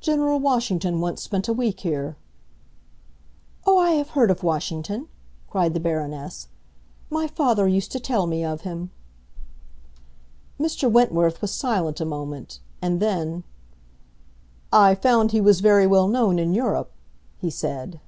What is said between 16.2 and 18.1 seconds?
in Europe," he said.